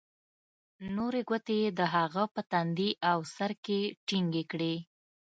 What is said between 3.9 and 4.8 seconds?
ټينگې کړې.